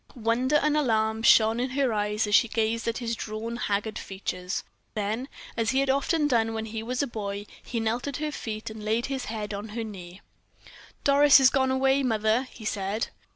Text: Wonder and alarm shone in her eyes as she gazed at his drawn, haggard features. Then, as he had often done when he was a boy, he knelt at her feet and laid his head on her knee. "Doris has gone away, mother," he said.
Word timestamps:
Wonder 0.15 0.55
and 0.55 0.75
alarm 0.75 1.21
shone 1.21 1.59
in 1.59 1.69
her 1.69 1.93
eyes 1.93 2.25
as 2.25 2.33
she 2.33 2.47
gazed 2.47 2.87
at 2.87 2.97
his 2.97 3.15
drawn, 3.15 3.55
haggard 3.57 3.99
features. 3.99 4.63
Then, 4.95 5.27
as 5.55 5.69
he 5.69 5.79
had 5.79 5.91
often 5.91 6.27
done 6.27 6.55
when 6.55 6.65
he 6.65 6.81
was 6.81 7.03
a 7.03 7.05
boy, 7.05 7.45
he 7.61 7.79
knelt 7.79 8.07
at 8.07 8.17
her 8.17 8.31
feet 8.31 8.71
and 8.71 8.83
laid 8.83 9.05
his 9.05 9.25
head 9.25 9.53
on 9.53 9.69
her 9.77 9.83
knee. 9.83 10.21
"Doris 11.03 11.37
has 11.37 11.51
gone 11.51 11.69
away, 11.69 12.01
mother," 12.01 12.47
he 12.51 12.65
said. 12.65 13.09